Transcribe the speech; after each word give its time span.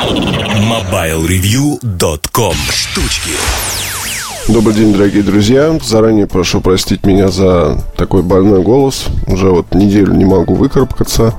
MobileReview.com 0.00 2.54
Штучки 2.72 3.32
Добрый 4.48 4.74
день, 4.74 4.94
дорогие 4.94 5.22
друзья. 5.22 5.78
Заранее 5.82 6.26
прошу 6.26 6.62
простить 6.62 7.04
меня 7.04 7.28
за 7.28 7.84
такой 7.98 8.22
больной 8.22 8.62
голос. 8.62 9.08
Уже 9.26 9.50
вот 9.50 9.74
неделю 9.74 10.14
не 10.14 10.24
могу 10.24 10.54
выкарабкаться. 10.54 11.34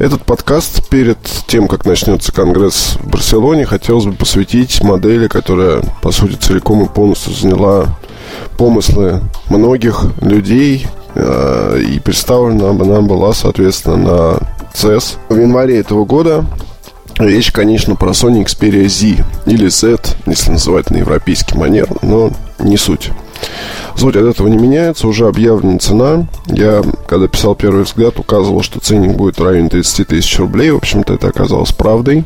Этот 0.00 0.24
подкаст 0.24 0.88
перед 0.88 1.18
тем, 1.46 1.68
как 1.68 1.86
начнется 1.86 2.32
конгресс 2.32 2.96
в 3.00 3.08
Барселоне, 3.08 3.66
хотелось 3.66 4.06
бы 4.06 4.14
посвятить 4.14 4.82
модели, 4.82 5.28
которая, 5.28 5.80
по 6.02 6.10
сути, 6.10 6.34
целиком 6.34 6.82
и 6.82 6.88
полностью 6.88 7.34
заняла 7.34 7.96
помыслы 8.58 9.20
многих 9.48 10.06
людей, 10.20 10.88
э, 11.14 11.82
и 11.88 12.00
представлена 12.00 12.70
она 12.70 13.00
была, 13.00 13.32
соответственно, 13.32 13.96
на 13.96 14.38
CES 14.74 15.18
в 15.28 15.38
январе 15.38 15.78
этого 15.78 16.04
года. 16.04 16.44
Речь, 17.18 17.52
конечно, 17.52 17.94
про 17.94 18.10
Sony 18.10 18.44
Xperia 18.44 18.88
Z 18.88 19.24
или 19.46 19.68
Z, 19.68 19.98
если 20.26 20.50
называть 20.50 20.90
на 20.90 20.96
европейский 20.96 21.56
манер, 21.56 21.88
но 22.02 22.32
не 22.58 22.76
суть. 22.76 23.10
Суть 23.96 24.16
от 24.16 24.24
этого 24.24 24.48
не 24.48 24.56
меняется, 24.56 25.06
уже 25.06 25.28
объявлена 25.28 25.78
цена. 25.78 26.26
Я, 26.46 26.82
когда 27.06 27.28
писал 27.28 27.54
первый 27.54 27.84
взгляд, 27.84 28.18
указывал, 28.18 28.62
что 28.62 28.80
ценник 28.80 29.16
будет 29.16 29.38
в 29.38 29.44
районе 29.44 29.68
30 29.68 30.08
тысяч 30.08 30.38
рублей. 30.38 30.72
В 30.72 30.76
общем-то, 30.76 31.14
это 31.14 31.28
оказалось 31.28 31.72
правдой. 31.72 32.24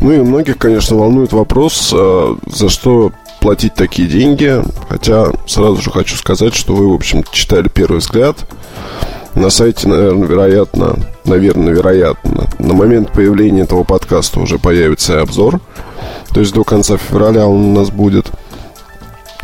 Ну 0.00 0.12
и 0.12 0.18
многих, 0.18 0.58
конечно, 0.58 0.96
волнует 0.96 1.32
вопрос, 1.32 1.92
а, 1.94 2.36
за 2.46 2.68
что 2.68 3.12
платить 3.40 3.74
такие 3.74 4.08
деньги. 4.08 4.62
Хотя 4.88 5.30
сразу 5.46 5.80
же 5.80 5.90
хочу 5.90 6.16
сказать, 6.16 6.54
что 6.54 6.74
вы, 6.74 6.90
в 6.90 6.94
общем 6.94 7.24
читали 7.30 7.68
первый 7.68 7.98
взгляд. 7.98 8.36
На 9.36 9.50
сайте, 9.50 9.86
наверное, 9.86 10.26
вероятно, 10.26 10.96
наверное, 11.24 11.72
вероятно, 11.72 12.46
на 12.58 12.72
момент 12.72 13.12
появления 13.12 13.62
этого 13.62 13.84
подкаста 13.84 14.40
уже 14.40 14.58
появится 14.58 15.20
обзор. 15.20 15.60
То 16.32 16.40
есть 16.40 16.54
до 16.54 16.64
конца 16.64 16.96
февраля 16.96 17.46
он 17.46 17.64
у 17.66 17.72
нас 17.78 17.90
будет. 17.90 18.32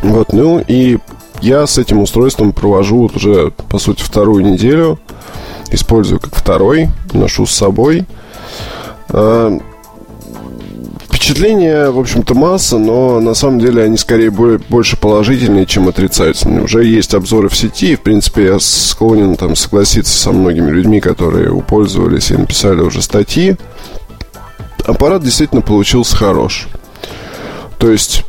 Вот, 0.01 0.33
ну 0.33 0.61
и 0.67 0.97
я 1.41 1.67
с 1.67 1.77
этим 1.77 2.01
устройством 2.01 2.53
провожу 2.53 3.03
вот 3.03 3.15
уже, 3.15 3.51
по 3.69 3.77
сути, 3.77 4.01
вторую 4.01 4.43
неделю. 4.43 4.99
Использую 5.71 6.19
как 6.19 6.35
второй, 6.35 6.89
ношу 7.13 7.45
с 7.45 7.51
собой. 7.51 8.05
Впечатления, 11.23 11.89
в 11.89 11.99
общем-то, 11.99 12.33
масса, 12.33 12.77
но 12.77 13.21
на 13.21 13.33
самом 13.33 13.57
деле 13.57 13.83
они 13.83 13.95
скорее 13.95 14.29
более, 14.29 14.57
больше 14.57 14.97
положительные, 14.97 15.65
чем 15.65 15.87
отрицательные. 15.87 16.63
Уже 16.63 16.83
есть 16.83 17.13
обзоры 17.13 17.47
в 17.47 17.55
сети, 17.55 17.93
и, 17.93 17.95
в 17.95 18.01
принципе, 18.01 18.47
я 18.47 18.59
склонен 18.59 19.37
там 19.37 19.55
согласиться 19.55 20.11
со 20.11 20.33
многими 20.33 20.69
людьми, 20.69 20.99
которые 20.99 21.49
упользовались 21.49 22.29
и 22.31 22.35
написали 22.35 22.81
уже 22.81 23.01
статьи. 23.01 23.55
Аппарат 24.83 25.23
действительно 25.23 25.61
получился 25.61 26.13
хорош. 26.17 26.67
То 27.77 27.89
есть, 27.89 28.25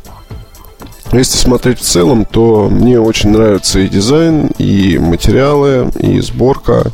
если 1.10 1.36
смотреть 1.36 1.80
в 1.80 1.84
целом, 1.84 2.24
то 2.24 2.68
мне 2.70 3.00
очень 3.00 3.30
нравится 3.30 3.80
и 3.80 3.88
дизайн, 3.88 4.52
и 4.58 4.98
материалы, 4.98 5.90
и 5.98 6.20
сборка, 6.20 6.92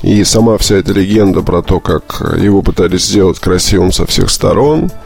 и 0.00 0.24
сама 0.24 0.56
вся 0.56 0.76
эта 0.76 0.94
легенда 0.94 1.42
про 1.42 1.60
то, 1.60 1.80
как 1.80 2.22
его 2.40 2.62
пытались 2.62 3.04
сделать 3.04 3.38
красивым 3.38 3.92
со 3.92 4.06
всех 4.06 4.30
сторон– 4.30 4.90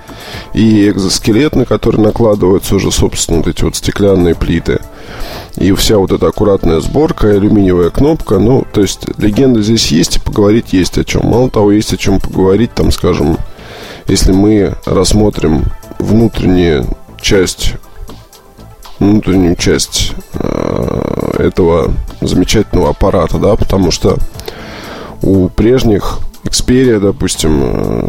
и 0.54 0.88
экзоскелет, 0.88 1.56
на 1.56 1.64
который 1.64 2.00
накладываются 2.00 2.76
уже, 2.76 2.90
собственно, 2.90 3.38
вот 3.38 3.48
эти 3.48 3.64
вот 3.64 3.76
стеклянные 3.76 4.34
плиты. 4.34 4.80
И 5.56 5.72
вся 5.72 5.98
вот 5.98 6.12
эта 6.12 6.28
аккуратная 6.28 6.80
сборка, 6.80 7.28
алюминиевая 7.28 7.90
кнопка. 7.90 8.38
Ну, 8.38 8.64
то 8.72 8.80
есть 8.80 9.06
легенда 9.18 9.62
здесь 9.62 9.88
есть, 9.88 10.16
и 10.16 10.20
поговорить 10.20 10.72
есть 10.72 10.98
о 10.98 11.04
чем. 11.04 11.26
Мало 11.26 11.50
того, 11.50 11.72
есть 11.72 11.92
о 11.92 11.96
чем 11.96 12.20
поговорить, 12.20 12.72
там, 12.74 12.90
скажем, 12.90 13.38
если 14.08 14.32
мы 14.32 14.74
рассмотрим 14.86 15.64
внутреннюю 15.98 16.86
часть 17.20 17.74
внутреннюю 18.98 19.56
часть 19.56 20.12
э, 20.34 21.32
этого 21.38 21.92
замечательного 22.20 22.90
аппарата, 22.90 23.38
да, 23.38 23.56
потому 23.56 23.90
что 23.90 24.16
у 25.22 25.48
прежних 25.48 26.20
Xperia, 26.44 27.00
допустим, 27.00 27.60
э, 27.62 28.08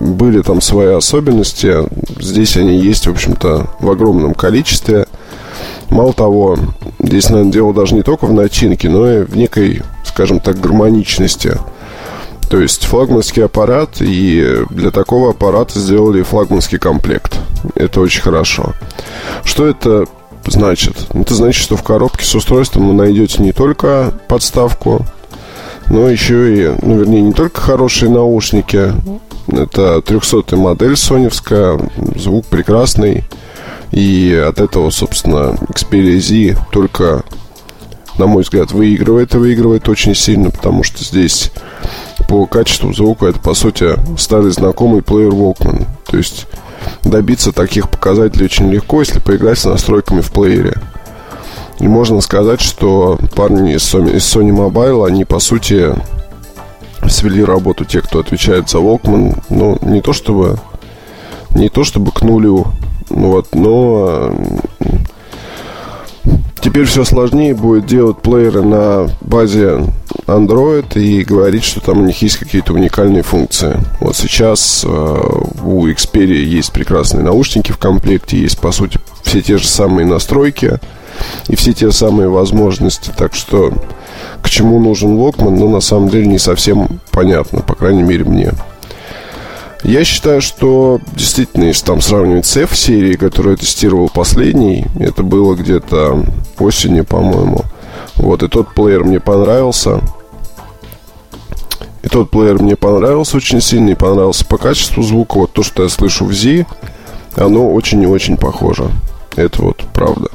были 0.00 0.42
там 0.42 0.60
свои 0.60 0.94
особенности. 0.94 1.76
Здесь 2.20 2.56
они 2.56 2.78
есть, 2.78 3.06
в 3.06 3.10
общем-то, 3.10 3.68
в 3.80 3.90
огромном 3.90 4.34
количестве. 4.34 5.06
Мало 5.90 6.12
того, 6.12 6.58
здесь, 6.98 7.30
наверное, 7.30 7.52
дело 7.52 7.74
даже 7.74 7.94
не 7.94 8.02
только 8.02 8.26
в 8.26 8.32
начинке, 8.32 8.88
но 8.88 9.10
и 9.10 9.24
в 9.24 9.36
некой, 9.36 9.82
скажем 10.04 10.40
так, 10.40 10.60
гармоничности. 10.60 11.58
То 12.50 12.60
есть 12.60 12.84
флагманский 12.84 13.44
аппарат, 13.44 14.00
и 14.00 14.64
для 14.70 14.90
такого 14.90 15.30
аппарата 15.30 15.78
сделали 15.78 16.22
флагманский 16.22 16.78
комплект. 16.78 17.38
Это 17.74 18.00
очень 18.00 18.22
хорошо. 18.22 18.74
Что 19.44 19.66
это 19.66 20.04
значит? 20.46 20.94
Это 21.14 21.34
значит, 21.34 21.62
что 21.62 21.76
в 21.76 21.82
коробке 21.82 22.24
с 22.24 22.34
устройством 22.34 22.88
вы 22.88 22.94
найдете 22.94 23.42
не 23.42 23.52
только 23.52 24.12
подставку, 24.28 25.06
но 25.88 26.08
еще 26.08 26.54
и, 26.56 26.74
ну, 26.82 26.98
вернее, 26.98 27.22
не 27.22 27.32
только 27.32 27.60
хорошие 27.60 28.10
наушники, 28.10 28.92
это 29.48 30.00
300 30.02 30.56
модель 30.56 30.96
соневская, 30.96 31.78
звук 32.16 32.46
прекрасный. 32.46 33.24
И 33.90 34.34
от 34.34 34.60
этого, 34.60 34.90
собственно, 34.90 35.56
Xperia 35.68 36.18
Z 36.18 36.58
только, 36.72 37.22
на 38.18 38.26
мой 38.26 38.42
взгляд, 38.42 38.72
выигрывает 38.72 39.34
и 39.34 39.38
выигрывает 39.38 39.88
очень 39.88 40.14
сильно, 40.14 40.50
потому 40.50 40.82
что 40.82 41.04
здесь 41.04 41.52
по 42.28 42.46
качеству 42.46 42.92
звука 42.92 43.26
это, 43.26 43.38
по 43.38 43.54
сути, 43.54 43.96
старый 44.18 44.50
знакомый 44.50 45.02
плеер 45.02 45.30
Walkman. 45.30 45.86
То 46.06 46.16
есть 46.16 46.46
добиться 47.04 47.52
таких 47.52 47.88
показателей 47.88 48.46
очень 48.46 48.70
легко, 48.70 49.00
если 49.00 49.20
поиграть 49.20 49.58
с 49.58 49.64
настройками 49.64 50.22
в 50.22 50.32
плеере. 50.32 50.74
И 51.80 51.88
можно 51.88 52.20
сказать, 52.20 52.60
что 52.60 53.18
парни 53.34 53.74
из 53.74 53.82
Sony, 53.82 54.50
Mobile, 54.50 55.06
они, 55.06 55.24
по 55.24 55.40
сути, 55.40 55.94
свели 57.08 57.44
работу 57.44 57.84
те, 57.84 58.00
кто 58.00 58.20
отвечает 58.20 58.70
за 58.70 58.78
Walkman. 58.78 59.42
Ну, 59.50 59.78
не 59.82 60.00
то 60.00 60.12
чтобы 60.12 60.58
не 61.54 61.68
то 61.68 61.84
чтобы 61.84 62.10
к 62.10 62.22
нулю, 62.22 62.66
ну 63.10 63.30
вот, 63.30 63.54
но 63.54 64.34
теперь 66.60 66.84
все 66.84 67.04
сложнее 67.04 67.54
будет 67.54 67.86
делать 67.86 68.18
плееры 68.18 68.62
на 68.62 69.08
базе 69.20 69.84
Android 70.26 70.98
и 70.98 71.22
говорить, 71.22 71.62
что 71.62 71.80
там 71.80 72.00
у 72.00 72.04
них 72.04 72.20
есть 72.22 72.38
какие-то 72.38 72.72
уникальные 72.72 73.22
функции. 73.22 73.78
Вот 74.00 74.16
сейчас 74.16 74.84
э, 74.84 74.88
у 74.88 75.86
Xperia 75.86 76.42
есть 76.42 76.72
прекрасные 76.72 77.22
наушники 77.22 77.70
в 77.70 77.78
комплекте, 77.78 78.38
есть, 78.38 78.58
по 78.58 78.72
сути, 78.72 78.98
все 79.22 79.42
те 79.42 79.58
же 79.58 79.66
самые 79.66 80.06
настройки 80.06 80.80
и 81.48 81.56
все 81.56 81.72
те 81.72 81.90
самые 81.92 82.28
возможности. 82.28 83.12
Так 83.16 83.34
что 83.34 83.72
к 84.42 84.50
чему 84.50 84.78
нужен 84.78 85.16
Walkman, 85.16 85.56
ну, 85.58 85.68
на 85.68 85.80
самом 85.80 86.08
деле 86.08 86.26
не 86.26 86.38
совсем 86.38 87.00
понятно, 87.10 87.60
по 87.60 87.74
крайней 87.74 88.02
мере, 88.02 88.24
мне. 88.24 88.52
Я 89.84 90.02
считаю, 90.04 90.40
что 90.40 90.98
действительно, 91.12 91.64
если 91.64 91.84
там 91.84 92.00
сравнивать 92.00 92.46
с 92.46 92.56
F-серией, 92.56 93.16
которую 93.16 93.52
я 93.52 93.58
тестировал 93.58 94.08
последний, 94.08 94.86
это 94.98 95.22
было 95.22 95.54
где-то 95.54 96.24
осенью, 96.58 97.04
по-моему. 97.04 97.60
Вот, 98.16 98.42
и 98.42 98.48
тот 98.48 98.72
плеер 98.74 99.04
мне 99.04 99.20
понравился. 99.20 100.00
И 102.02 102.08
тот 102.08 102.30
плеер 102.30 102.62
мне 102.62 102.76
понравился 102.76 103.36
очень 103.36 103.60
сильно, 103.60 103.90
и 103.90 103.94
понравился 103.94 104.46
по 104.46 104.56
качеству 104.56 105.02
звука. 105.02 105.38
Вот 105.38 105.52
то, 105.52 105.62
что 105.62 105.82
я 105.82 105.90
слышу 105.90 106.24
в 106.24 106.32
Z, 106.32 106.64
оно 107.36 107.70
очень 107.70 108.02
и 108.02 108.06
очень 108.06 108.38
похоже. 108.38 108.90
Это 109.36 109.62
вот 109.62 109.84
правда. 109.92 110.28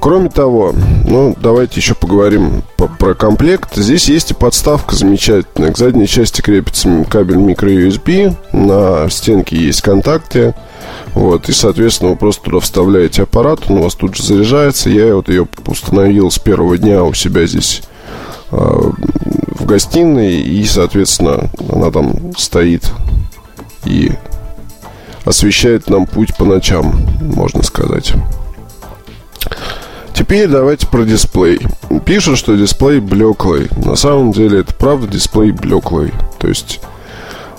Кроме 0.00 0.28
того, 0.28 0.74
ну, 1.04 1.36
давайте 1.40 1.80
еще 1.80 1.94
поговорим 1.94 2.62
по 2.76 2.88
про 2.88 3.14
комплект. 3.14 3.74
Здесь 3.74 4.08
есть 4.08 4.30
и 4.30 4.34
подставка 4.34 4.94
замечательная. 4.94 5.72
К 5.72 5.78
задней 5.78 6.06
части 6.06 6.40
крепится 6.40 7.04
кабель 7.08 7.36
micro-USB. 7.36 8.34
На 8.52 9.08
стенке 9.10 9.56
есть 9.56 9.82
контакты. 9.82 10.54
Вот, 11.14 11.48
и, 11.48 11.52
соответственно, 11.52 12.10
вы 12.10 12.16
просто 12.16 12.44
туда 12.44 12.60
вставляете 12.60 13.22
аппарат, 13.22 13.60
он 13.68 13.78
у 13.78 13.82
вас 13.82 13.94
тут 13.94 14.14
же 14.14 14.22
заряжается. 14.22 14.90
Я 14.90 15.14
вот 15.14 15.28
ее 15.28 15.48
установил 15.66 16.30
с 16.30 16.38
первого 16.38 16.78
дня 16.78 17.02
у 17.02 17.14
себя 17.14 17.46
здесь 17.46 17.82
э, 18.50 18.56
в 18.56 19.64
гостиной, 19.64 20.40
и, 20.40 20.64
соответственно, 20.64 21.50
она 21.72 21.90
там 21.90 22.32
стоит 22.36 22.92
и 23.84 24.12
освещает 25.24 25.90
нам 25.90 26.06
путь 26.06 26.36
по 26.36 26.44
ночам, 26.44 27.00
можно 27.20 27.62
сказать. 27.62 28.12
Теперь 30.18 30.48
давайте 30.48 30.88
про 30.88 31.04
дисплей. 31.04 31.60
Пишут, 32.04 32.38
что 32.38 32.56
дисплей 32.56 32.98
блеклый. 32.98 33.68
На 33.76 33.94
самом 33.94 34.32
деле 34.32 34.60
это 34.60 34.74
правда 34.74 35.06
дисплей 35.06 35.52
блеклый. 35.52 36.12
То 36.38 36.48
есть 36.48 36.80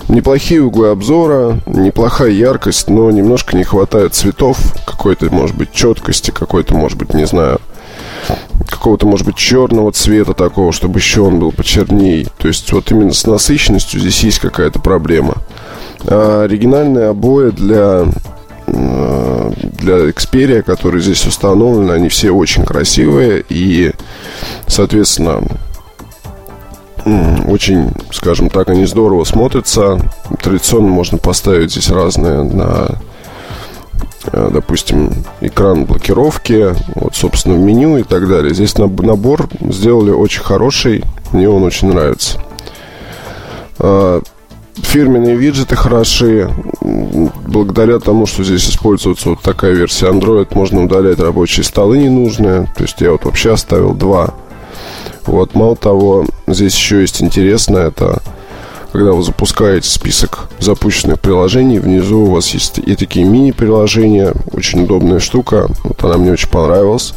неплохие 0.08 0.62
углы 0.62 0.88
обзора, 0.90 1.58
неплохая 1.64 2.28
яркость, 2.28 2.90
но 2.90 3.10
немножко 3.10 3.56
не 3.56 3.64
хватает 3.64 4.14
цветов, 4.14 4.58
какой-то, 4.86 5.32
может 5.34 5.56
быть, 5.56 5.72
четкости, 5.72 6.32
какой-то, 6.32 6.74
может 6.74 6.98
быть, 6.98 7.14
не 7.14 7.26
знаю, 7.26 7.62
какого-то, 8.68 9.06
может 9.06 9.24
быть, 9.24 9.36
черного 9.36 9.90
цвета 9.90 10.34
такого, 10.34 10.70
чтобы 10.72 10.98
еще 10.98 11.22
он 11.22 11.38
был 11.38 11.52
почерней. 11.52 12.28
То 12.36 12.46
есть 12.46 12.70
вот 12.74 12.90
именно 12.90 13.14
с 13.14 13.26
насыщенностью 13.26 14.00
здесь 14.00 14.22
есть 14.22 14.38
какая-то 14.38 14.80
проблема. 14.80 15.36
А 16.04 16.42
оригинальные 16.42 17.06
обои 17.08 17.52
для 17.52 18.04
для 18.72 20.10
Xperia, 20.10 20.62
которые 20.62 21.02
здесь 21.02 21.26
установлены, 21.26 21.92
они 21.92 22.08
все 22.08 22.30
очень 22.30 22.64
красивые 22.64 23.44
и, 23.48 23.92
соответственно, 24.66 25.42
очень, 27.46 27.90
скажем 28.12 28.50
так, 28.50 28.68
они 28.68 28.84
здорово 28.84 29.24
смотрятся. 29.24 29.98
Традиционно 30.42 30.88
можно 30.88 31.18
поставить 31.18 31.72
здесь 31.72 31.90
разные 31.90 32.42
на 32.42 32.88
э, 34.32 34.50
допустим, 34.52 35.12
экран 35.40 35.86
блокировки, 35.86 36.74
вот, 36.94 37.16
собственно, 37.16 37.54
меню 37.54 37.98
и 37.98 38.02
так 38.02 38.28
далее. 38.28 38.54
Здесь 38.54 38.76
набор 38.76 39.48
сделали 39.60 40.10
очень 40.10 40.42
хороший, 40.42 41.04
мне 41.32 41.48
он 41.48 41.62
очень 41.62 41.88
нравится. 41.88 42.38
Фирменные 44.82 45.36
виджеты 45.36 45.76
хороши. 45.76 46.50
Благодаря 46.80 47.98
тому, 47.98 48.26
что 48.26 48.44
здесь 48.44 48.68
используется 48.68 49.30
вот 49.30 49.40
такая 49.40 49.72
версия 49.72 50.06
Android, 50.06 50.48
можно 50.52 50.84
удалять 50.84 51.18
рабочие 51.18 51.64
столы 51.64 51.98
ненужные. 51.98 52.68
То 52.76 52.84
есть 52.84 53.00
я 53.00 53.12
вот 53.12 53.24
вообще 53.24 53.52
оставил 53.52 53.94
два 53.94 54.34
вот, 55.26 55.54
мало 55.54 55.76
того, 55.76 56.26
здесь 56.46 56.74
еще 56.74 57.02
есть 57.02 57.22
интересное, 57.22 57.88
это 57.88 58.22
когда 58.92 59.12
вы 59.12 59.22
запускаете 59.22 59.88
список 59.88 60.48
запущенных 60.58 61.20
приложений, 61.20 61.78
внизу 61.78 62.22
у 62.22 62.30
вас 62.32 62.48
есть 62.48 62.78
и 62.78 62.96
такие 62.96 63.24
мини-приложения, 63.24 64.32
очень 64.50 64.82
удобная 64.82 65.20
штука, 65.20 65.68
вот 65.84 66.02
она 66.02 66.16
мне 66.16 66.32
очень 66.32 66.48
понравилась. 66.48 67.14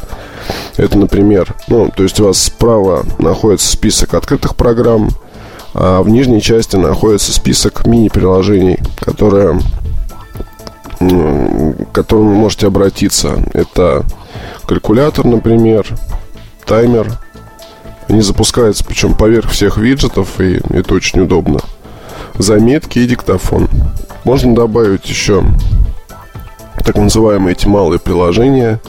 Это, 0.76 0.96
например, 0.96 1.52
ну, 1.66 1.90
то 1.94 2.04
есть 2.04 2.20
у 2.20 2.26
вас 2.26 2.40
справа 2.40 3.04
находится 3.18 3.72
список 3.72 4.14
открытых 4.14 4.54
программ, 4.54 5.08
в 5.74 6.08
нижней 6.08 6.40
части 6.40 6.76
находится 6.76 7.32
список 7.32 7.86
мини-приложений, 7.86 8.78
которые, 9.00 9.58
к 11.00 11.92
которым 11.92 12.28
вы 12.28 12.34
можете 12.34 12.68
обратиться. 12.68 13.36
Это 13.52 14.04
калькулятор, 14.66 15.26
например, 15.26 15.86
таймер, 16.64 17.18
они 18.08 18.20
запускаются, 18.20 18.84
причем 18.84 19.14
поверх 19.14 19.50
всех 19.50 19.76
виджетов, 19.76 20.40
и 20.40 20.60
это 20.70 20.94
очень 20.94 21.20
удобно. 21.20 21.58
Заметки 22.38 23.00
и 23.00 23.06
диктофон. 23.06 23.68
Можно 24.24 24.54
добавить 24.54 25.08
еще 25.08 25.42
так 26.84 26.96
называемые 26.96 27.52
эти 27.52 27.66
малые 27.66 27.98
приложения, 27.98 28.80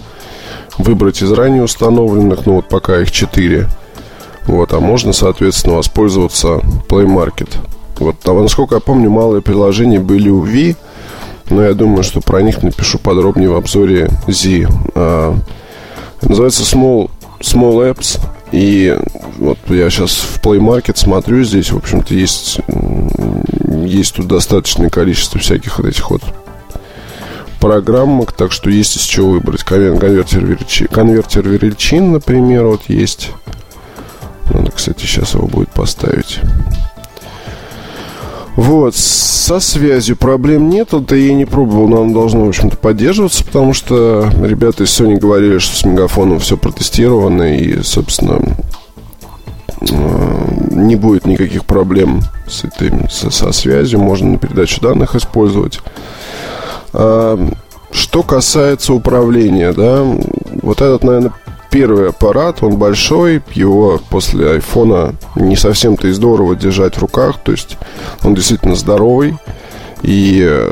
выбрать 0.78 1.22
из 1.22 1.32
ранее 1.32 1.64
установленных, 1.64 2.46
ну 2.46 2.56
вот 2.56 2.68
пока 2.68 3.00
их 3.02 3.12
4. 3.12 3.70
Вот, 4.48 4.74
а 4.74 4.80
можно, 4.80 5.14
соответственно, 5.14 5.76
воспользоваться 5.76 6.60
Play 6.88 7.06
Market. 7.06 7.50
Вот, 7.98 8.16
а 8.26 8.34
насколько 8.34 8.76
я 8.76 8.82
помню, 8.82 9.10
малые 9.10 9.42
приложения 9.42 10.00
были 10.00 10.30
у 10.30 10.42
V, 10.42 10.76
но 11.50 11.64
я 11.64 11.74
думаю, 11.74 12.04
что 12.04 12.22
про 12.22 12.42
них 12.42 12.62
напишу 12.64 13.00
подробнее 13.00 13.50
в 13.50 13.56
обзоре 13.56 14.10
Z. 14.28 14.68
А, 14.96 15.38
называется 16.22 16.64
Small, 16.64 17.10
Small 17.40 17.92
Apps. 17.92 18.20
И 18.52 18.98
вот 19.38 19.58
я 19.70 19.90
сейчас 19.90 20.12
в 20.12 20.40
Play 20.42 20.60
Market 20.60 20.98
смотрю, 20.98 21.44
здесь, 21.44 21.72
в 21.72 21.78
общем-то, 21.78 22.14
есть, 22.14 22.60
есть 23.84 24.16
тут 24.16 24.28
достаточное 24.28 24.90
количество 24.90 25.40
всяких 25.40 25.80
вот 25.80 25.88
этих 25.88 26.10
вот 26.10 26.22
программок, 27.60 28.32
так 28.32 28.52
что 28.52 28.70
есть 28.70 28.96
из 28.96 29.02
чего 29.02 29.32
выбрать. 29.32 29.64
Конвертер, 29.64 30.46
величин, 30.46 30.88
конвертер 30.88 31.48
величин, 31.48 32.14
например, 32.14 32.66
вот 32.66 32.84
есть. 32.88 33.32
Кстати, 34.76 35.02
сейчас 35.06 35.34
его 35.34 35.48
будет 35.48 35.70
поставить. 35.70 36.40
Вот, 38.56 38.96
со 38.96 39.60
связью 39.60 40.16
проблем 40.16 40.70
нет, 40.70 40.90
да 40.92 41.16
я 41.16 41.34
не 41.34 41.46
пробовал, 41.46 41.90
но 41.90 42.02
оно 42.04 42.14
должно, 42.14 42.46
в 42.46 42.50
общем-то, 42.50 42.78
поддерживаться, 42.78 43.44
потому 43.44 43.74
что 43.74 44.30
ребята 44.42 44.84
из 44.84 44.90
Sony 44.90 45.18
говорили, 45.18 45.58
что 45.58 45.76
с 45.76 45.84
мегафоном 45.84 46.40
все 46.40 46.56
протестировано, 46.56 47.54
и, 47.58 47.84
собственно, 47.84 48.40
э, 49.82 50.46
не 50.72 50.96
будет 50.96 51.26
никаких 51.26 51.66
проблем 51.66 52.22
с 52.48 52.64
этой, 52.64 52.94
со, 53.10 53.30
со 53.30 53.52
связью, 53.52 54.00
можно 54.00 54.32
на 54.32 54.38
передачу 54.38 54.80
данных 54.80 55.16
использовать. 55.16 55.82
А, 56.94 57.38
что 57.92 58.24
касается 58.24 58.94
управления, 58.94 59.74
да, 59.74 60.02
вот 60.62 60.82
этот, 60.82 61.04
наверное, 61.04 61.34
первый 61.76 62.08
аппарат, 62.08 62.64
он 62.64 62.78
большой, 62.78 63.42
его 63.54 64.00
после 64.10 64.52
айфона 64.52 65.14
не 65.36 65.58
совсем-то 65.58 66.08
и 66.08 66.12
здорово 66.12 66.56
держать 66.56 66.96
в 66.96 67.02
руках, 67.02 67.38
то 67.44 67.52
есть 67.52 67.78
он 68.24 68.34
действительно 68.34 68.76
здоровый. 68.76 69.36
И 70.02 70.70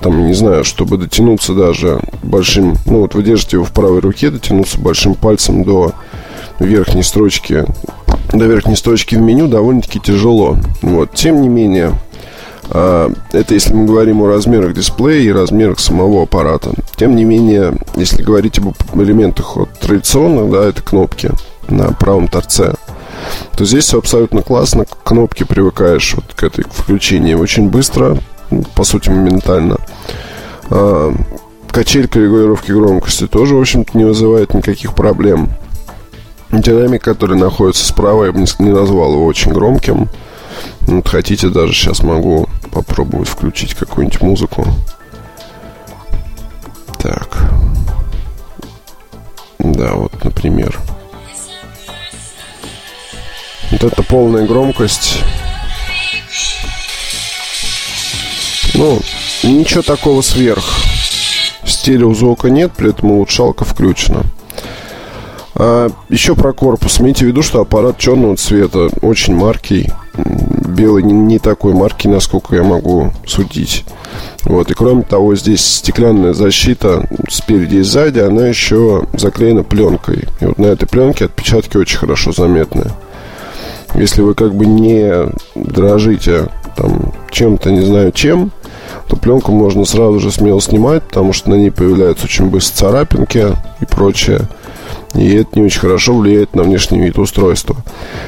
там, 0.00 0.26
не 0.26 0.32
знаю, 0.32 0.64
чтобы 0.64 0.96
дотянуться 0.96 1.52
даже 1.52 2.00
большим, 2.22 2.76
ну 2.86 3.00
вот 3.00 3.14
вы 3.14 3.22
держите 3.22 3.58
его 3.58 3.66
в 3.66 3.72
правой 3.72 4.00
руке, 4.00 4.30
дотянуться 4.30 4.80
большим 4.80 5.14
пальцем 5.14 5.62
до 5.62 5.92
верхней 6.58 7.02
строчки, 7.02 7.66
до 8.32 8.46
верхней 8.46 8.76
строчки 8.76 9.16
в 9.16 9.20
меню 9.20 9.46
довольно-таки 9.46 10.00
тяжело. 10.00 10.56
Вот, 10.80 11.12
тем 11.12 11.42
не 11.42 11.50
менее, 11.50 11.92
это 12.72 13.54
если 13.54 13.74
мы 13.74 13.86
говорим 13.86 14.22
о 14.22 14.28
размерах 14.28 14.74
дисплея 14.74 15.20
и 15.22 15.32
размерах 15.32 15.80
самого 15.80 16.22
аппарата. 16.22 16.70
Тем 16.96 17.16
не 17.16 17.24
менее, 17.24 17.74
если 17.96 18.22
говорить 18.22 18.58
об 18.58 18.74
элементах 18.94 19.56
вот, 19.56 19.70
традиционных, 19.80 20.50
да, 20.50 20.68
это 20.68 20.82
кнопки 20.82 21.30
на 21.68 21.92
правом 21.92 22.28
торце, 22.28 22.74
то 23.56 23.64
здесь 23.64 23.84
все 23.84 23.98
абсолютно 23.98 24.42
классно. 24.42 24.84
К 24.84 25.02
кнопке 25.02 25.44
привыкаешь 25.44 26.14
вот 26.14 26.32
к 26.34 26.42
этой 26.44 26.64
включению 26.64 27.38
очень 27.40 27.68
быстро, 27.68 28.18
по 28.74 28.84
сути, 28.84 29.10
моментально. 29.10 29.78
А, 30.70 31.12
качелька 31.70 32.20
регулировки 32.20 32.70
громкости 32.70 33.26
тоже, 33.26 33.56
в 33.56 33.60
общем-то, 33.60 33.96
не 33.96 34.04
вызывает 34.04 34.54
никаких 34.54 34.94
проблем. 34.94 35.50
Динамик, 36.52 37.02
который 37.02 37.36
находится 37.36 37.84
справа, 37.86 38.24
я 38.26 38.32
бы 38.32 38.44
не 38.58 38.70
назвал 38.70 39.12
его 39.12 39.26
очень 39.26 39.52
громким. 39.52 40.08
Вот 40.82 41.08
хотите, 41.08 41.48
даже 41.48 41.72
сейчас 41.72 42.02
могу 42.02 42.48
попробовать 42.72 43.28
включить 43.28 43.74
какую-нибудь 43.74 44.20
музыку. 44.20 44.66
Так. 46.98 47.38
Да, 49.58 49.94
вот, 49.94 50.24
например. 50.24 50.78
Вот 53.70 53.84
это 53.84 54.02
полная 54.02 54.46
громкость. 54.46 55.18
Ну, 58.74 59.00
ничего 59.42 59.82
такого 59.82 60.22
сверх. 60.22 60.64
Стереозвука 61.64 62.50
нет, 62.50 62.72
при 62.72 62.90
этом 62.90 63.12
улучшалка 63.12 63.64
включена. 63.64 64.24
А, 65.54 65.88
еще 66.08 66.34
про 66.34 66.52
корпус. 66.52 67.00
Имейте 67.00 67.24
в 67.24 67.28
виду, 67.28 67.42
что 67.42 67.60
аппарат 67.60 67.98
черного 67.98 68.36
цвета, 68.36 68.88
очень 69.02 69.34
маркий. 69.34 69.90
Белый 70.68 71.02
не, 71.02 71.38
такой 71.38 71.74
марки, 71.74 72.08
насколько 72.08 72.54
я 72.54 72.62
могу 72.62 73.12
судить. 73.26 73.84
Вот. 74.44 74.70
И 74.70 74.74
кроме 74.74 75.02
того, 75.02 75.34
здесь 75.34 75.64
стеклянная 75.64 76.32
защита 76.32 77.08
спереди 77.28 77.76
и 77.76 77.82
сзади, 77.82 78.20
она 78.20 78.46
еще 78.46 79.04
заклеена 79.12 79.62
пленкой. 79.62 80.28
И 80.40 80.46
вот 80.46 80.58
на 80.58 80.66
этой 80.66 80.86
пленке 80.86 81.26
отпечатки 81.26 81.76
очень 81.76 81.98
хорошо 81.98 82.32
заметны. 82.32 82.84
Если 83.94 84.22
вы 84.22 84.34
как 84.34 84.54
бы 84.54 84.66
не 84.66 85.30
дрожите 85.54 86.48
там 86.76 87.12
чем-то, 87.30 87.70
не 87.70 87.80
знаю 87.80 88.12
чем, 88.12 88.52
то 89.08 89.16
пленку 89.16 89.52
можно 89.52 89.84
сразу 89.84 90.20
же 90.20 90.30
смело 90.30 90.60
снимать, 90.60 91.02
потому 91.02 91.32
что 91.32 91.50
на 91.50 91.54
ней 91.54 91.70
появляются 91.70 92.24
очень 92.24 92.46
быстро 92.46 92.76
царапинки 92.76 93.46
и 93.80 93.84
прочее. 93.84 94.42
И 95.14 95.34
это 95.34 95.58
не 95.58 95.66
очень 95.66 95.80
хорошо 95.80 96.16
влияет 96.16 96.54
на 96.54 96.62
внешний 96.62 97.00
вид 97.00 97.18
устройства. 97.18 97.76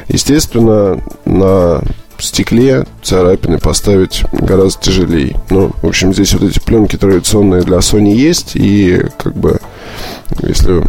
Естественно, 0.08 1.00
на 1.24 1.82
стекле 2.18 2.86
царапины 3.02 3.58
поставить 3.58 4.24
гораздо 4.32 4.80
тяжелее. 4.80 5.36
Ну, 5.50 5.72
в 5.82 5.86
общем, 5.86 6.12
здесь 6.14 6.32
вот 6.34 6.42
эти 6.42 6.58
пленки 6.60 6.96
традиционные 6.96 7.62
для 7.62 7.78
Sony 7.78 8.12
есть. 8.12 8.52
И 8.54 9.04
как 9.18 9.34
бы, 9.34 9.58
если 10.40 10.82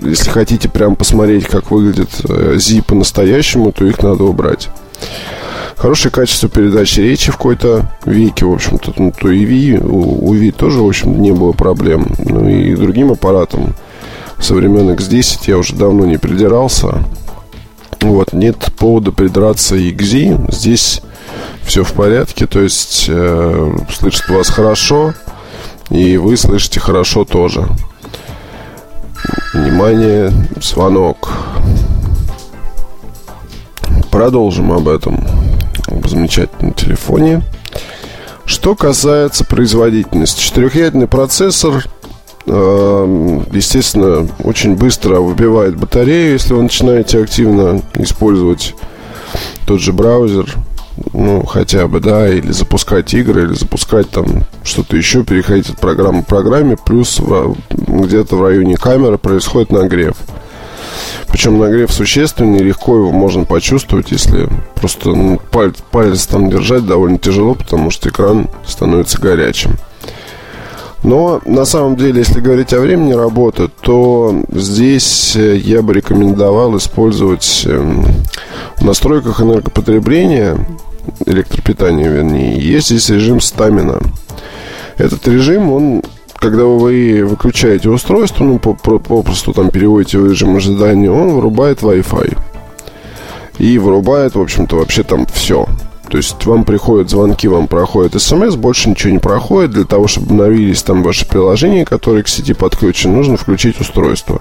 если 0.00 0.30
хотите 0.30 0.68
прям 0.68 0.96
посмотреть, 0.96 1.46
как 1.46 1.70
выглядит 1.70 2.08
э, 2.28 2.58
по-настоящему, 2.86 3.72
то 3.72 3.84
их 3.84 4.02
надо 4.02 4.24
убрать. 4.24 4.68
Хорошее 5.76 6.10
качество 6.10 6.48
передачи 6.48 7.00
речи 7.00 7.30
в 7.30 7.36
какой-то 7.36 7.92
веке, 8.04 8.46
в 8.46 8.52
общем-то. 8.52 8.94
Ну, 8.96 9.12
то 9.12 9.30
и 9.30 9.44
V, 9.76 9.84
у, 9.84 10.28
у 10.28 10.32
V 10.34 10.50
тоже, 10.52 10.80
в 10.80 10.86
общем 10.86 11.20
не 11.20 11.32
было 11.32 11.52
проблем. 11.52 12.06
Ну 12.18 12.48
и 12.48 12.74
другим 12.74 13.12
аппаратам 13.12 13.74
со 14.40 14.54
времен 14.54 14.90
X10 14.90 15.40
я 15.46 15.58
уже 15.58 15.74
давно 15.74 16.06
не 16.06 16.16
придирался. 16.16 17.04
Вот, 18.00 18.32
нет 18.32 18.72
повода 18.78 19.12
придраться 19.12 19.76
и 19.76 19.90
к 19.92 20.02
Z. 20.02 20.38
Здесь 20.50 21.02
все 21.62 21.84
в 21.84 21.92
порядке, 21.92 22.46
то 22.46 22.60
есть 22.60 23.06
э, 23.08 23.76
слышит 23.92 24.28
вас 24.28 24.48
хорошо, 24.48 25.14
и 25.90 26.16
вы 26.16 26.36
слышите 26.36 26.80
хорошо 26.80 27.24
тоже. 27.24 27.66
Внимание, 29.52 30.32
звонок. 30.62 31.30
Продолжим 34.10 34.72
об 34.72 34.88
этом 34.88 35.26
в 35.88 36.08
замечательном 36.08 36.72
телефоне. 36.72 37.42
Что 38.44 38.74
касается 38.74 39.44
производительности. 39.44 40.40
Четырехъядерный 40.40 41.06
процессор, 41.06 41.84
естественно, 42.48 44.28
очень 44.42 44.74
быстро 44.76 45.20
выбивает 45.20 45.76
батарею, 45.76 46.32
если 46.32 46.54
вы 46.54 46.62
начинаете 46.62 47.22
активно 47.22 47.82
использовать 47.94 48.74
тот 49.66 49.80
же 49.80 49.92
браузер, 49.92 50.46
ну, 51.12 51.44
хотя 51.44 51.86
бы, 51.86 52.00
да, 52.00 52.28
или 52.28 52.50
запускать 52.50 53.12
игры, 53.14 53.44
или 53.44 53.52
запускать 53.52 54.10
там 54.10 54.44
что-то 54.64 54.96
еще, 54.96 55.24
переходить 55.24 55.70
от 55.70 55.78
программы 55.78 56.22
к 56.22 56.26
программе, 56.26 56.76
плюс 56.76 57.20
где-то 57.70 58.36
в 58.36 58.42
районе 58.42 58.76
камеры 58.76 59.18
происходит 59.18 59.70
нагрев. 59.70 60.16
Причем 61.28 61.58
нагрев 61.58 61.92
существенный, 61.92 62.60
легко 62.60 62.96
его 62.96 63.12
можно 63.12 63.44
почувствовать, 63.44 64.10
если 64.10 64.48
просто 64.74 65.10
ну, 65.10 65.38
палец, 65.50 65.76
палец 65.90 66.26
там 66.26 66.48
держать 66.50 66.86
довольно 66.86 67.18
тяжело, 67.18 67.54
потому 67.54 67.90
что 67.90 68.08
экран 68.08 68.48
становится 68.66 69.20
горячим. 69.20 69.76
Но 71.02 71.40
на 71.44 71.64
самом 71.64 71.96
деле, 71.96 72.18
если 72.18 72.40
говорить 72.40 72.72
о 72.72 72.80
времени 72.80 73.12
работы, 73.12 73.68
то 73.80 74.42
здесь 74.50 75.36
э, 75.36 75.56
я 75.56 75.82
бы 75.82 75.94
рекомендовал 75.94 76.76
использовать 76.76 77.64
эм, 77.66 78.04
в 78.76 78.84
настройках 78.84 79.40
энергопотребления, 79.40 80.58
электропитания 81.24 82.10
вернее, 82.10 82.58
есть 82.58 82.88
здесь 82.88 83.10
режим 83.10 83.40
стамина. 83.40 84.00
Этот 84.96 85.26
режим, 85.28 85.70
он 85.70 86.02
когда 86.38 86.64
вы 86.64 87.24
выключаете 87.24 87.88
устройство, 87.88 88.44
ну, 88.44 88.58
попросту 88.58 89.52
там 89.52 89.70
переводите 89.70 90.18
в 90.18 90.28
режим 90.28 90.56
ожидания, 90.56 91.10
он 91.10 91.30
вырубает 91.30 91.82
Wi-Fi. 91.82 92.38
И 93.58 93.78
вырубает, 93.78 94.36
в 94.36 94.40
общем-то, 94.40 94.76
вообще 94.76 95.02
там 95.02 95.26
все. 95.26 95.66
То 96.10 96.16
есть 96.16 96.44
вам 96.46 96.64
приходят 96.64 97.10
звонки, 97.10 97.48
вам 97.48 97.68
проходит 97.68 98.20
смс, 98.20 98.54
больше 98.54 98.90
ничего 98.90 99.12
не 99.12 99.18
проходит. 99.18 99.72
Для 99.72 99.84
того, 99.84 100.08
чтобы 100.08 100.28
обновились 100.28 100.82
там 100.82 101.02
ваши 101.02 101.26
приложения, 101.26 101.84
которые 101.84 102.24
к 102.24 102.28
сети 102.28 102.54
подключены, 102.54 103.14
нужно 103.14 103.36
включить 103.36 103.80
устройство. 103.80 104.40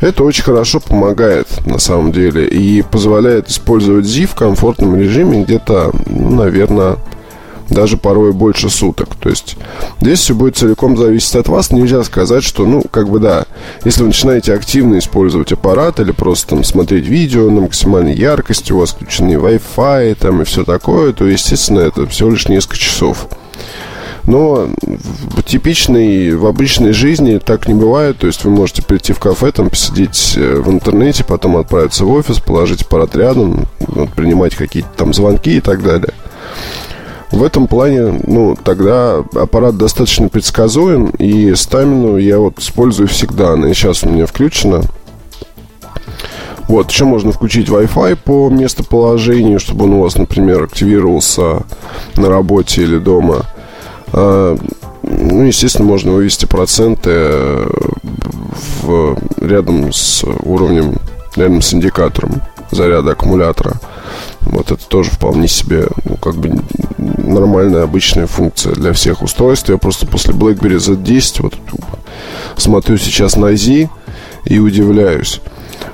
Это 0.00 0.24
очень 0.24 0.44
хорошо 0.44 0.80
помогает 0.80 1.46
на 1.66 1.78
самом 1.78 2.12
деле 2.12 2.46
и 2.46 2.82
позволяет 2.82 3.48
использовать 3.48 4.06
ZIF 4.06 4.28
в 4.28 4.34
комфортном 4.34 4.96
режиме 4.96 5.44
где-то, 5.44 5.92
ну, 6.06 6.30
наверное, 6.30 6.96
даже 7.70 7.96
порой 7.96 8.32
больше 8.32 8.68
суток. 8.68 9.14
То 9.16 9.30
есть 9.30 9.56
здесь 10.00 10.20
все 10.20 10.34
будет 10.34 10.56
целиком 10.56 10.96
зависеть 10.96 11.36
от 11.36 11.48
вас. 11.48 11.70
Нельзя 11.70 12.04
сказать, 12.04 12.44
что, 12.44 12.66
ну, 12.66 12.82
как 12.90 13.08
бы 13.08 13.20
да, 13.20 13.46
если 13.84 14.02
вы 14.02 14.08
начинаете 14.08 14.52
активно 14.52 14.98
использовать 14.98 15.52
аппарат 15.52 16.00
или 16.00 16.12
просто 16.12 16.48
там 16.50 16.64
смотреть 16.64 17.06
видео 17.06 17.50
на 17.50 17.62
максимальной 17.62 18.14
яркости, 18.14 18.72
у 18.72 18.78
вас 18.78 18.90
включены 18.90 19.34
Wi-Fi 19.34 20.16
там 20.16 20.42
и 20.42 20.44
все 20.44 20.64
такое, 20.64 21.12
то, 21.12 21.24
естественно, 21.26 21.80
это 21.80 22.06
всего 22.06 22.30
лишь 22.30 22.48
несколько 22.48 22.76
часов. 22.76 23.28
Но 24.24 24.68
в 24.82 25.42
типичной, 25.42 26.34
в 26.34 26.46
обычной 26.46 26.92
жизни 26.92 27.38
так 27.38 27.68
не 27.68 27.74
бывает. 27.74 28.18
То 28.18 28.26
есть 28.26 28.44
вы 28.44 28.50
можете 28.50 28.82
прийти 28.82 29.12
в 29.12 29.18
кафе, 29.18 29.50
там 29.50 29.70
посидеть 29.70 30.34
э, 30.36 30.56
в 30.56 30.70
интернете, 30.70 31.24
потом 31.24 31.56
отправиться 31.56 32.04
в 32.04 32.10
офис, 32.10 32.38
положить 32.38 32.82
аппарат 32.82 33.16
рядом, 33.16 33.66
вот, 33.78 34.10
принимать 34.10 34.54
какие-то 34.54 34.90
там 34.96 35.14
звонки 35.14 35.56
и 35.56 35.60
так 35.60 35.82
далее. 35.82 36.12
В 37.30 37.44
этом 37.44 37.68
плане, 37.68 38.20
ну, 38.26 38.56
тогда 38.56 39.18
аппарат 39.34 39.76
достаточно 39.76 40.28
предсказуем, 40.28 41.10
и 41.10 41.54
стамину 41.54 42.16
я 42.16 42.38
вот 42.38 42.58
использую 42.58 43.08
всегда. 43.08 43.52
Она 43.52 43.72
сейчас 43.72 44.02
у 44.02 44.08
меня 44.08 44.26
включена. 44.26 44.82
Вот, 46.66 46.90
еще 46.90 47.04
можно 47.04 47.32
включить 47.32 47.68
Wi-Fi 47.68 48.16
по 48.16 48.48
местоположению, 48.48 49.58
чтобы 49.60 49.84
он 49.84 49.94
у 49.94 50.02
вас, 50.02 50.16
например, 50.16 50.64
активировался 50.64 51.62
на 52.16 52.28
работе 52.28 52.82
или 52.82 52.98
дома. 52.98 53.44
А, 54.12 54.56
ну, 55.02 55.42
естественно, 55.42 55.86
можно 55.86 56.12
вывести 56.12 56.46
проценты 56.46 57.10
в, 58.82 59.16
рядом 59.40 59.92
с 59.92 60.24
уровнем, 60.44 60.96
рядом 61.36 61.62
с 61.62 61.74
индикатором 61.74 62.42
заряда 62.70 63.12
аккумулятора. 63.12 63.80
Вот 64.42 64.72
это 64.72 64.84
тоже 64.86 65.10
вполне 65.10 65.48
себе, 65.48 65.86
ну, 66.04 66.16
как 66.16 66.36
бы 66.36 66.60
нормальная, 66.98 67.82
обычная 67.82 68.26
функция 68.26 68.74
для 68.74 68.92
всех 68.92 69.22
устройств. 69.22 69.68
Я 69.68 69.78
просто 69.78 70.06
после 70.06 70.34
BlackBerry 70.34 70.76
Z10 70.76 71.42
вот 71.42 71.54
смотрю 72.56 72.98
сейчас 72.98 73.36
на 73.36 73.56
Z 73.56 73.88
и 74.46 74.58
удивляюсь. 74.58 75.40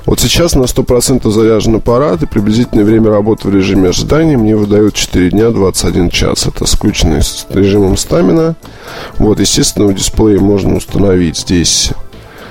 Вот 0.05 0.21
сейчас 0.21 0.55
на 0.55 0.63
100% 0.63 1.29
заряжен 1.31 1.77
аппарат, 1.77 2.23
и 2.23 2.27
приблизительное 2.27 2.85
время 2.85 3.11
работы 3.11 3.49
в 3.49 3.55
режиме 3.55 3.89
ожидания 3.89 4.37
мне 4.37 4.55
выдают 4.57 4.95
4 4.95 5.31
дня 5.31 5.51
21 5.51 6.11
час. 6.11 6.47
Это 6.47 6.65
включенный 6.65 7.23
с 7.23 7.47
режимом 7.51 7.97
стамина. 7.97 8.55
Вот, 9.19 9.41
естественно, 9.41 9.89
в 9.89 9.95
дисплее 9.95 10.39
можно 10.39 10.77
установить 10.77 11.39
здесь 11.39 11.91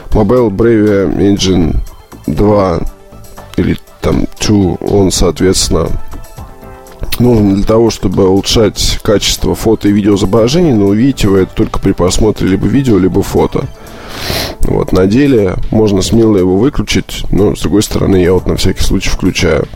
Mobile 0.10 0.50
Bravia 0.50 1.18
Engine 1.18 1.78
2 2.28 2.80
или 3.58 3.78
там 4.06 4.28
2, 4.40 4.78
он, 4.88 5.10
соответственно, 5.10 5.88
нужен 7.18 7.56
для 7.56 7.64
того, 7.64 7.90
чтобы 7.90 8.30
улучшать 8.30 9.00
качество 9.02 9.56
фото 9.56 9.88
и 9.88 9.92
видеоизображений, 9.92 10.74
но 10.74 10.86
увидите 10.86 11.28
вы 11.28 11.40
это 11.40 11.56
только 11.56 11.80
при 11.80 11.92
просмотре 11.92 12.48
либо 12.48 12.68
видео, 12.68 13.00
либо 13.00 13.24
фото. 13.24 13.66
Вот, 14.62 14.92
на 14.92 15.08
деле 15.08 15.56
можно 15.72 16.04
смело 16.04 16.38
его 16.38 16.56
выключить, 16.56 17.24
но 17.32 17.56
с 17.56 17.62
другой 17.62 17.82
стороны 17.82 18.18
я 18.18 18.34
вот 18.34 18.46
на 18.46 18.58
всякий 18.58 18.84
случай 18.84 19.10
включаю. 19.10 19.68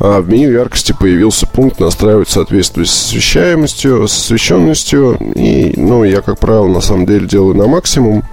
А 0.00 0.20
в 0.20 0.28
меню 0.28 0.50
яркости 0.50 0.92
появился 0.92 1.46
пункт 1.46 1.78
настраивать 1.78 2.28
соответствие 2.28 2.86
с 2.86 3.06
освещаемостью, 3.06 4.08
с 4.08 4.16
освещенностью. 4.16 5.16
И, 5.36 5.74
ну, 5.76 6.02
я, 6.02 6.22
как 6.22 6.40
правило, 6.40 6.66
на 6.66 6.80
самом 6.80 7.06
деле 7.06 7.28
делаю 7.28 7.54
на 7.54 7.68
максимум. 7.68 8.24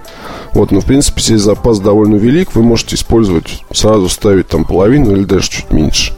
Вот, 0.54 0.70
но 0.70 0.80
в 0.80 0.84
принципе 0.84 1.20
здесь 1.20 1.40
запас 1.40 1.80
довольно 1.80 2.16
велик. 2.16 2.54
Вы 2.54 2.62
можете 2.62 2.96
использовать, 2.96 3.62
сразу 3.72 4.08
ставить 4.08 4.48
там 4.48 4.64
половину 4.64 5.12
или 5.12 5.24
даже 5.24 5.50
чуть 5.50 5.70
меньше. 5.70 6.12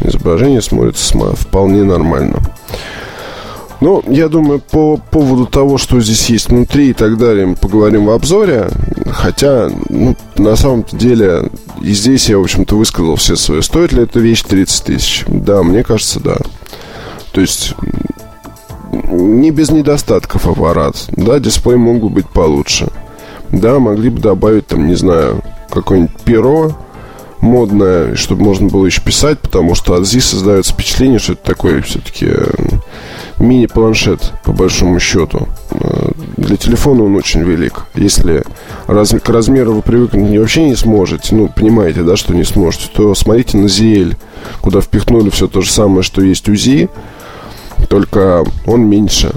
Изображение 0.00 0.62
смотрится 0.62 1.18
вполне 1.34 1.82
нормально. 1.82 2.40
Ну, 3.80 4.02
я 4.08 4.28
думаю, 4.28 4.60
по 4.60 4.96
поводу 4.96 5.46
того, 5.46 5.76
что 5.76 6.00
здесь 6.00 6.30
есть 6.30 6.48
внутри 6.48 6.90
и 6.90 6.92
так 6.92 7.18
далее, 7.18 7.46
мы 7.46 7.56
поговорим 7.56 8.06
в 8.06 8.10
обзоре. 8.10 8.68
Хотя, 9.10 9.70
ну, 9.90 10.16
на 10.36 10.56
самом 10.56 10.84
деле, 10.92 11.50
и 11.82 11.92
здесь 11.92 12.28
я, 12.30 12.38
в 12.38 12.42
общем-то, 12.42 12.76
высказал 12.76 13.16
все 13.16 13.36
свои. 13.36 13.60
Стоит 13.60 13.92
ли 13.92 14.02
эта 14.02 14.18
вещь 14.18 14.42
30 14.42 14.84
тысяч? 14.84 15.24
Да, 15.26 15.62
мне 15.62 15.84
кажется, 15.84 16.20
да. 16.20 16.36
То 17.32 17.42
есть, 17.42 17.74
не 18.92 19.50
без 19.50 19.70
недостатков 19.70 20.46
аппарат. 20.46 20.96
Да, 21.08 21.38
дисплей 21.38 21.76
мог 21.76 22.00
бы 22.00 22.08
быть 22.08 22.28
получше. 22.28 22.88
Да, 23.56 23.78
могли 23.78 24.10
бы 24.10 24.20
добавить, 24.20 24.66
там, 24.66 24.86
не 24.86 24.94
знаю, 24.94 25.42
какое-нибудь 25.70 26.20
перо 26.24 26.76
модное, 27.40 28.16
чтобы 28.16 28.44
можно 28.44 28.68
было 28.68 28.86
еще 28.86 29.00
писать, 29.00 29.38
потому 29.38 29.74
что 29.74 29.94
от 29.94 30.02
ZI 30.02 30.20
создается 30.20 30.72
впечатление, 30.72 31.18
что 31.18 31.32
это 31.32 31.44
такой 31.44 31.80
все-таки 31.82 32.26
э, 32.28 32.46
мини-планшет, 33.38 34.32
по 34.44 34.52
большому 34.52 35.00
счету. 35.00 35.48
Э, 35.70 36.10
для 36.36 36.56
телефона 36.56 37.04
он 37.04 37.16
очень 37.16 37.42
велик. 37.42 37.86
Если 37.94 38.42
раз, 38.86 39.10
к 39.10 39.28
размеру 39.28 39.74
вы 39.74 39.82
привыкнуть 39.82 40.36
вообще 40.38 40.64
не 40.64 40.76
сможете, 40.76 41.34
ну, 41.34 41.48
понимаете, 41.48 42.02
да, 42.02 42.16
что 42.16 42.34
не 42.34 42.44
сможете, 42.44 42.88
то 42.94 43.14
смотрите 43.14 43.56
на 43.56 43.66
ZL, 43.66 44.16
куда 44.60 44.80
впихнули 44.80 45.30
все 45.30 45.46
то 45.46 45.60
же 45.62 45.70
самое, 45.70 46.02
что 46.02 46.22
есть 46.22 46.48
у 46.48 46.56
Z, 46.56 46.88
только 47.88 48.44
он 48.66 48.82
меньше. 48.82 49.32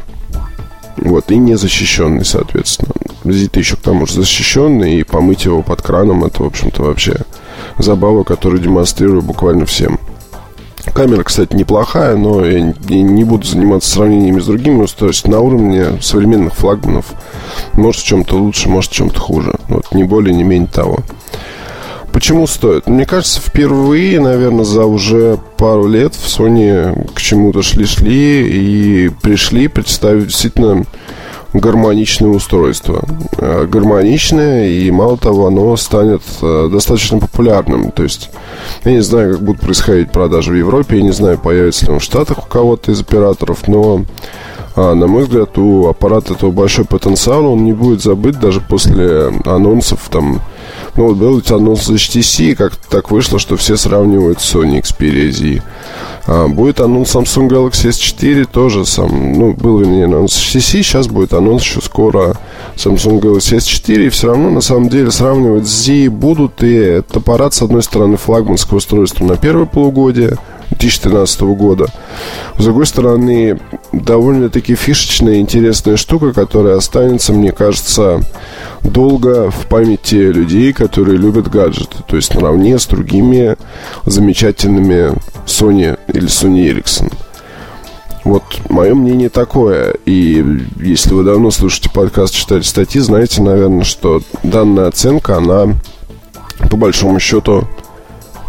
Вот, 0.97 1.31
и 1.31 1.37
не 1.37 1.55
защищенный, 1.55 2.25
соответственно. 2.25 2.91
Z 3.23 3.49
еще 3.55 3.75
к 3.75 3.81
тому 3.81 4.05
же 4.05 4.13
защищенный, 4.13 4.99
и 4.99 5.03
помыть 5.03 5.45
его 5.45 5.61
под 5.61 5.81
краном, 5.81 6.23
это, 6.23 6.43
в 6.43 6.45
общем-то, 6.45 6.83
вообще 6.83 7.17
забава, 7.77 8.23
которую 8.23 8.61
демонстрирую 8.61 9.21
буквально 9.21 9.65
всем. 9.65 9.99
Камера, 10.93 11.23
кстати, 11.23 11.55
неплохая, 11.55 12.15
но 12.15 12.43
я 12.45 12.61
не 12.61 13.23
буду 13.23 13.45
заниматься 13.45 13.91
сравнениями 13.91 14.39
с 14.39 14.45
другими 14.45 14.81
устройствами. 14.81 15.33
На 15.33 15.39
уровне 15.41 15.85
современных 16.01 16.55
флагманов. 16.55 17.05
Может, 17.73 18.01
в 18.01 18.05
чем-то 18.05 18.37
лучше, 18.37 18.69
может, 18.69 18.91
в 18.91 18.95
чем-то 18.95 19.19
хуже. 19.19 19.55
Вот, 19.67 19.93
не 19.93 20.03
более, 20.03 20.33
не 20.33 20.43
менее 20.43 20.69
того. 20.69 20.99
Почему 22.11 22.47
стоит? 22.47 22.87
Мне 22.87 23.05
кажется, 23.05 23.39
впервые, 23.39 24.19
наверное, 24.19 24.65
за 24.65 24.85
уже 24.85 25.37
пару 25.57 25.87
лет 25.87 26.15
в 26.15 26.25
Sony 26.25 27.11
к 27.13 27.21
чему-то 27.21 27.61
шли-шли 27.61 28.47
и 28.47 29.09
пришли 29.09 29.67
представить 29.67 30.27
действительно 30.27 30.85
гармоничное 31.53 32.29
устройство. 32.29 33.03
Э, 33.37 33.65
гармоничное, 33.65 34.67
и 34.67 34.91
мало 34.91 35.17
того, 35.17 35.47
оно 35.47 35.75
станет 35.77 36.21
э, 36.41 36.69
достаточно 36.71 37.19
популярным. 37.19 37.91
То 37.91 38.03
есть, 38.03 38.29
я 38.85 38.91
не 38.91 39.01
знаю, 39.01 39.33
как 39.33 39.43
будут 39.43 39.61
происходить 39.61 40.11
продажи 40.11 40.51
в 40.51 40.55
Европе, 40.55 40.97
я 40.97 41.03
не 41.03 41.11
знаю, 41.11 41.37
появится 41.37 41.85
ли 41.85 41.91
он 41.91 41.99
в 41.99 42.03
Штатах 42.03 42.39
у 42.39 42.47
кого-то 42.47 42.91
из 42.91 43.01
операторов, 43.01 43.67
но 43.67 44.05
А, 44.75 44.93
на 44.93 45.07
мой 45.07 45.23
взгляд, 45.23 45.57
у 45.57 45.87
аппарата 45.87 46.33
этого 46.33 46.51
большой 46.51 46.85
потенциал, 46.85 47.45
он 47.47 47.65
не 47.65 47.73
будет 47.73 48.01
забыт 48.01 48.39
даже 48.39 48.61
после 48.61 49.31
анонсов 49.45 50.07
там... 50.09 50.41
Ну, 50.95 51.07
вот 51.07 51.17
был 51.17 51.41
анонс 51.49 51.89
HTC, 51.89 52.55
как 52.55 52.75
так 52.75 53.11
вышло, 53.11 53.39
что 53.39 53.57
все 53.57 53.77
сравнивают 53.77 54.39
Sony 54.39 54.81
Xperia 54.81 55.31
Z. 55.31 55.63
А, 56.27 56.47
будет 56.47 56.79
анонс 56.79 57.15
Samsung 57.15 57.49
Galaxy 57.49 57.89
S4 57.89 58.45
тоже 58.51 58.85
сам, 58.85 59.33
ну, 59.33 59.53
был, 59.53 59.79
вернее, 59.79 60.05
анонс 60.05 60.33
HTC, 60.33 60.83
сейчас 60.83 61.07
будет 61.07 61.33
анонс 61.33 61.63
еще 61.63 61.81
скоро 61.81 62.35
Samsung 62.75 63.19
Galaxy 63.19 63.57
S4, 63.57 64.07
и 64.07 64.09
все 64.09 64.27
равно, 64.27 64.49
на 64.49 64.61
самом 64.61 64.89
деле, 64.89 65.09
сравнивать 65.11 65.67
Z 65.67 66.09
будут, 66.09 66.61
и 66.63 66.73
это 66.73 67.19
аппарат, 67.19 67.53
с 67.53 67.61
одной 67.61 67.81
стороны, 67.81 68.17
флагманское 68.17 68.77
устройство 68.77 69.25
на 69.25 69.37
первое 69.37 69.65
полугодие, 69.65 70.37
2013 70.69 71.41
года. 71.41 71.87
С 72.57 72.63
другой 72.63 72.85
стороны, 72.85 73.59
довольно-таки 73.91 74.75
фишечная 74.75 75.39
интересная 75.39 75.97
штука, 75.97 76.33
которая 76.33 76.77
останется, 76.77 77.33
мне 77.33 77.51
кажется, 77.51 78.21
долго 78.81 79.51
в 79.51 79.65
памяти 79.67 80.15
людей, 80.15 80.58
которые 80.73 81.17
любят 81.17 81.49
гаджеты. 81.49 81.97
То 82.07 82.15
есть 82.15 82.33
наравне 82.35 82.77
с 82.77 82.85
другими 82.85 83.57
замечательными 84.05 85.13
Sony 85.45 85.97
или 86.07 86.27
Sony 86.27 86.71
Ericsson. 86.71 87.11
Вот 88.23 88.43
мое 88.69 88.93
мнение 88.93 89.29
такое. 89.29 89.95
И 90.05 90.45
если 90.81 91.13
вы 91.13 91.23
давно 91.23 91.51
слушаете 91.51 91.89
подкаст, 91.89 92.35
читаете 92.35 92.67
статьи, 92.67 93.01
знаете, 93.01 93.41
наверное, 93.41 93.83
что 93.83 94.21
данная 94.43 94.87
оценка, 94.87 95.37
она 95.37 95.75
по 96.69 96.77
большому 96.77 97.19
счету, 97.19 97.67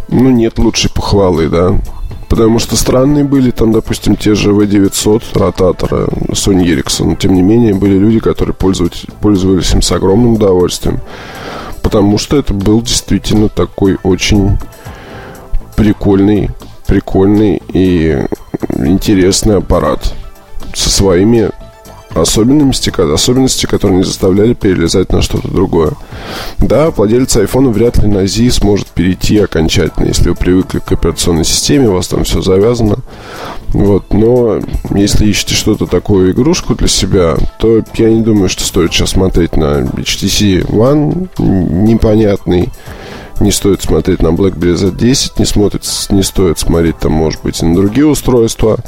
ну, 0.09 0.31
нет 0.31 0.59
лучшей 0.59 0.91
похвалы, 0.91 1.49
да. 1.49 1.79
Потому 2.29 2.59
что 2.61 2.77
странные 2.77 3.25
были 3.25 3.51
там, 3.51 3.73
допустим, 3.73 4.17
те 4.17 4.35
же 4.35 4.51
V900 4.51 5.23
ротаторы 5.35 6.07
Sony 6.29 6.65
Ericsson. 6.65 7.17
Тем 7.17 7.35
не 7.35 7.43
менее, 7.43 7.75
были 7.75 7.99
люди, 7.99 8.21
которые 8.21 8.55
пользовались, 8.55 9.07
пользовались 9.21 9.73
им 9.73 9.83
с 9.83 9.91
огромным 9.91 10.35
удовольствием. 10.35 11.01
Потому 11.91 12.19
что 12.19 12.37
это 12.37 12.55
был 12.55 12.83
действительно 12.83 13.49
такой 13.49 13.99
очень 14.05 14.57
прикольный, 15.75 16.51
прикольный 16.87 17.61
и 17.67 18.25
интересный 18.77 19.57
аппарат 19.57 20.15
со 20.73 20.89
своими 20.89 21.51
особенности, 22.15 22.91
особенности, 22.91 23.67
которые 23.67 23.99
не 23.99 24.05
заставляли 24.05 24.55
перелезать 24.55 25.13
на 25.13 25.23
что-то 25.23 25.49
другое. 25.49 25.93
Да, 26.59 26.91
владелец 26.91 27.37
iPhone 27.37 27.71
вряд 27.71 27.99
ли 27.99 28.09
на 28.09 28.27
Z 28.27 28.51
сможет 28.51 28.89
перейти 28.89 29.39
окончательно, 29.39 30.07
если 30.07 30.31
вы 30.31 30.35
привыкли 30.35 30.81
к 30.81 30.93
операционной 30.93 31.45
системе, 31.45 31.89
у 31.89 31.95
вас 31.95 32.09
там 32.09 32.25
все 32.25 32.41
завязано. 32.43 32.97
Вот, 33.69 34.13
но 34.13 34.61
если 34.95 35.27
ищете 35.27 35.55
что-то 35.55 35.87
такое, 35.87 36.33
игрушку 36.33 36.75
для 36.75 36.89
себя, 36.89 37.37
то 37.59 37.83
я 37.95 38.11
не 38.11 38.23
думаю, 38.23 38.49
что 38.49 38.65
стоит 38.65 38.93
сейчас 38.93 39.11
смотреть 39.11 39.57
на 39.57 39.83
HTC 39.83 40.67
One 40.67 41.29
непонятный 41.39 42.71
не 43.41 43.51
стоит 43.51 43.83
смотреть 43.83 44.23
на 44.23 44.29
BlackBerry 44.29 44.75
Z10, 44.75 45.33
не, 45.39 45.45
смотрит, 45.45 45.85
не 46.11 46.23
стоит 46.23 46.59
смотреть 46.59 46.99
там, 46.99 47.13
может 47.13 47.43
быть, 47.43 47.63
и 47.63 47.67
на 47.67 47.75
другие 47.75 48.07
устройства. 48.07 48.79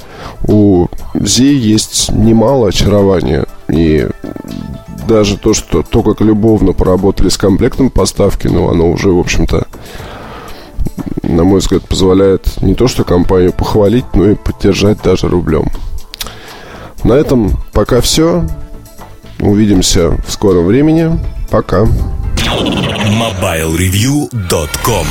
У 0.47 0.89
Z 1.15 1.43
есть 1.43 2.11
немало 2.11 2.69
очарования. 2.69 3.47
И 3.69 4.07
даже 5.09 5.39
то, 5.39 5.55
что 5.55 5.83
то, 5.83 6.03
как 6.03 6.21
любовно 6.21 6.73
поработали 6.73 7.29
с 7.29 7.37
комплектом 7.37 7.91
поставки, 7.91 8.47
ну, 8.47 8.69
оно 8.69 8.91
уже, 8.91 9.11
в 9.11 9.19
общем-то, 9.19 9.67
на 11.23 11.45
мой 11.45 11.61
взгляд, 11.61 11.83
позволяет 11.89 12.61
не 12.63 12.75
то, 12.75 12.89
что 12.89 13.05
компанию 13.05 13.53
похвалить, 13.53 14.05
но 14.15 14.31
и 14.31 14.35
поддержать 14.35 15.03
даже 15.03 15.29
рублем. 15.29 15.69
На 17.05 17.15
этом 17.15 17.53
пока 17.73 18.01
все. 18.01 18.45
Увидимся 19.41 20.11
в 20.25 20.31
скором 20.31 20.67
времени. 20.67 21.19
Пока. 21.51 21.87
MobileReview.com 22.37 25.07